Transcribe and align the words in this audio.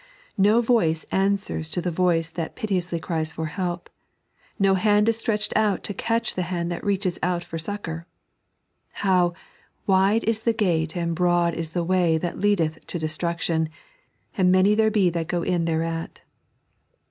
No 0.39 0.61
voice 0.61 1.03
answers 1.11 1.69
to 1.69 1.79
the 1.79 1.91
voice 1.91 2.31
that 2.31 2.55
piteously 2.55 2.99
cries 2.99 3.33
for 3.33 3.45
help; 3.45 3.87
no 4.57 4.73
hand 4.73 5.07
is 5.07 5.19
stretched 5.19 5.53
out 5.55 5.83
to 5.83 5.93
catch 5.93 6.33
the 6.33 6.41
hand 6.49 6.71
that 6.71 6.83
reaches 6.83 7.19
out 7.21 7.43
for 7.43 7.59
succour. 7.59 8.07
How" 9.05 9.35
wide 9.85 10.23
is 10.23 10.41
the 10.41 10.53
gate 10.53 10.97
and 10.97 11.13
broad 11.13 11.53
is 11.53 11.73
the 11.77 11.83
way 11.83 12.17
that 12.17 12.39
leadeth 12.39 12.83
to 12.87 12.97
destruction, 12.97 13.69
and 14.35 14.51
many 14.51 14.73
there 14.73 14.89
be 14.89 15.11
that 15.11 15.27
go 15.27 15.43
in 15.43 15.65
thereat." 15.65 16.21